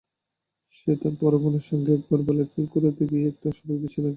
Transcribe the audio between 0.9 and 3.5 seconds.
তার বড় বোনের সঙ্গে এক ভোরবেলায় ফুল কুড়াতে গিয়ে একটি